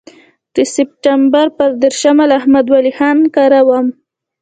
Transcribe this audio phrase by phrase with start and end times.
[0.55, 3.87] د سپټمبر پر دېرشمه له احمد ولي خان کره وم.